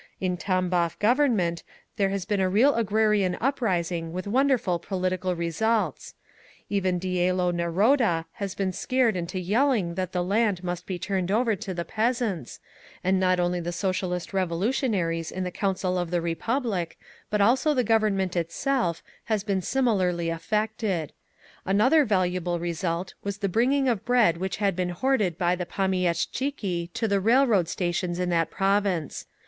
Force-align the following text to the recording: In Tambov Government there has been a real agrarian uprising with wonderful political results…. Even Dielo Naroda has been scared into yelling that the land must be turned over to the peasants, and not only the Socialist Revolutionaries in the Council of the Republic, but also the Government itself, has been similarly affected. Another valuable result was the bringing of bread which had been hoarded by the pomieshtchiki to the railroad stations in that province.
In 0.19 0.35
Tambov 0.35 0.97
Government 0.97 1.61
there 1.97 2.09
has 2.09 2.25
been 2.25 2.39
a 2.39 2.49
real 2.49 2.73
agrarian 2.73 3.37
uprising 3.39 4.11
with 4.11 4.25
wonderful 4.25 4.79
political 4.79 5.35
results…. 5.35 6.15
Even 6.71 6.99
Dielo 6.99 7.51
Naroda 7.53 8.25
has 8.31 8.55
been 8.55 8.73
scared 8.73 9.15
into 9.15 9.39
yelling 9.39 9.93
that 9.93 10.11
the 10.11 10.23
land 10.23 10.63
must 10.63 10.87
be 10.87 10.97
turned 10.97 11.29
over 11.29 11.55
to 11.55 11.75
the 11.75 11.85
peasants, 11.85 12.59
and 13.03 13.19
not 13.19 13.39
only 13.39 13.59
the 13.59 13.71
Socialist 13.71 14.33
Revolutionaries 14.33 15.29
in 15.29 15.43
the 15.43 15.51
Council 15.51 15.99
of 15.99 16.09
the 16.09 16.19
Republic, 16.19 16.97
but 17.29 17.39
also 17.39 17.75
the 17.75 17.83
Government 17.83 18.35
itself, 18.35 19.03
has 19.25 19.43
been 19.43 19.61
similarly 19.61 20.29
affected. 20.31 21.13
Another 21.63 22.05
valuable 22.05 22.57
result 22.59 23.13
was 23.23 23.37
the 23.37 23.47
bringing 23.47 23.87
of 23.87 24.03
bread 24.03 24.37
which 24.37 24.57
had 24.57 24.75
been 24.75 24.89
hoarded 24.89 25.37
by 25.37 25.55
the 25.55 25.67
pomieshtchiki 25.67 26.91
to 26.93 27.07
the 27.07 27.19
railroad 27.19 27.69
stations 27.69 28.17
in 28.17 28.29
that 28.29 28.49
province. 28.49 29.27